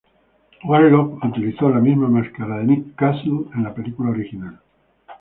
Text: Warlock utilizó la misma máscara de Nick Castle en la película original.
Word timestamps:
Warlock 0.63 1.23
utilizó 1.25 1.69
la 1.69 1.79
misma 1.79 2.07
máscara 2.07 2.57
de 2.57 2.63
Nick 2.63 2.95
Castle 2.95 3.41
en 3.53 3.61
la 3.63 3.71
película 3.71 4.09
original. 4.09 4.59